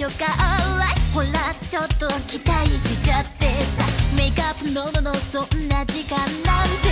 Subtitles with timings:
[0.00, 3.84] しょうか？Alright ほらちょっと期待しちゃってさ。
[4.16, 6.89] メイクアップのののそんな時間なんて。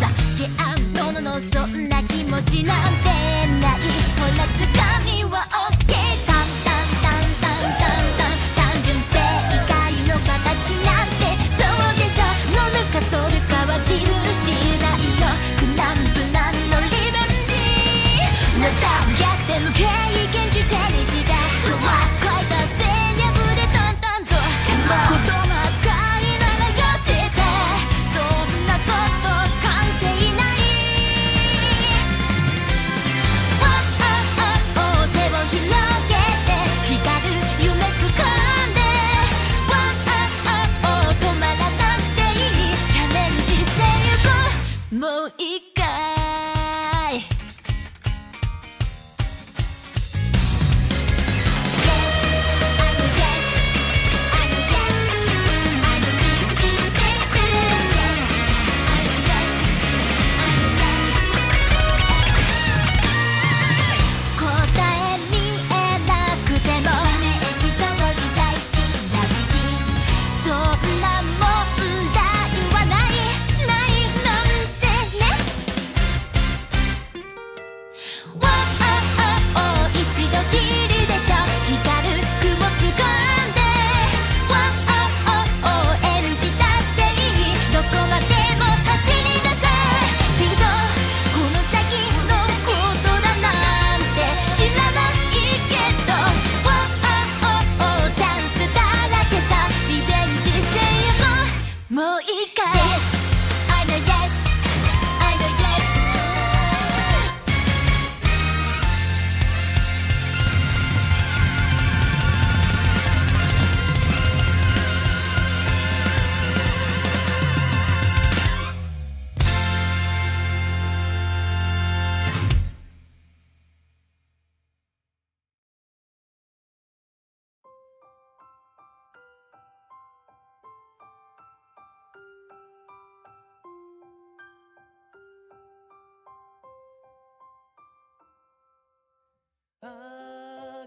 [0.00, 3.08] 酒あんもののそんな気持ちなんて
[3.60, 3.80] ない。
[4.18, 4.89] ほらつか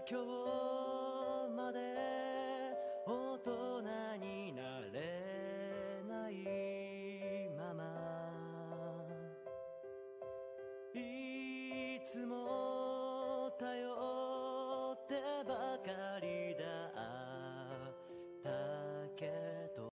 [0.04, 0.63] 叫我。